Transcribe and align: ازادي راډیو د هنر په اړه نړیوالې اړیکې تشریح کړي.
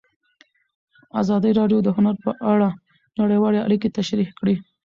ازادي 1.21 1.51
راډیو 1.59 1.79
د 1.83 1.87
هنر 1.97 2.15
په 2.25 2.31
اړه 2.53 2.69
نړیوالې 3.21 3.59
اړیکې 3.67 3.93
تشریح 3.97 4.29
کړي. 4.39 4.55